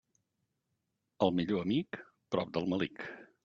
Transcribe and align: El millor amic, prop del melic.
El 1.27 1.35
millor 1.41 1.63
amic, 1.67 2.03
prop 2.33 2.53
del 2.59 2.69
melic. 2.75 3.09